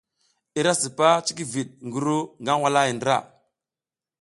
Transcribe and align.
I 0.57 0.59
ra 0.65 0.73
sipas 0.81 1.23
cikivid 1.25 1.69
ngi 1.87 1.99
ru 2.05 2.17
nag 2.45 2.59
walahay 2.61 2.91
ndra. 2.95 3.17